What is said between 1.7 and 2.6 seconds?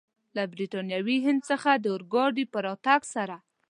د اورګاډي په